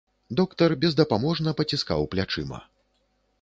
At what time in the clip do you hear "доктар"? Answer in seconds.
0.37-0.73